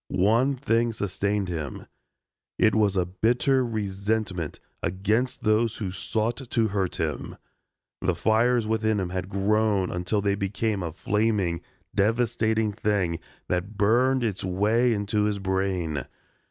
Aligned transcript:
One 0.09 0.55
thing 0.55 0.93
sustained 0.93 1.47
him. 1.47 1.85
It 2.57 2.73
was 2.73 2.97
a 2.97 3.05
bitter 3.05 3.63
resentment 3.63 4.59
against 4.81 5.43
those 5.43 5.77
who 5.77 5.91
sought 5.91 6.37
to 6.37 6.67
hurt 6.69 6.95
him. 6.95 7.37
The 8.01 8.15
fires 8.15 8.65
within 8.65 8.99
him 8.99 9.09
had 9.09 9.29
grown 9.29 9.91
until 9.91 10.19
they 10.19 10.33
became 10.33 10.81
a 10.81 10.91
flaming, 10.91 11.61
devastating 11.93 12.71
thing 12.73 13.19
that 13.47 13.77
burned 13.77 14.23
its 14.23 14.43
way 14.43 14.91
into 14.91 15.25
his 15.25 15.37
brain. 15.37 16.05